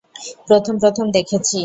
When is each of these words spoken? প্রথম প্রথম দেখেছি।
প্রথম 0.47 0.75
প্রথম 0.81 1.05
দেখেছি। 1.11 1.57